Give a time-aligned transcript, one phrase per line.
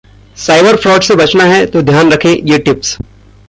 [0.37, 2.97] cyber fraud से बचना है तो ध्यान रखें ये टिप्स